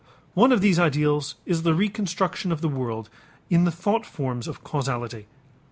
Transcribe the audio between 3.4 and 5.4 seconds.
in the thought forms of causality.